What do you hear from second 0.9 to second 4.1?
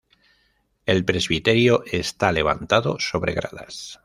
presbiterio está levantado sobre gradas.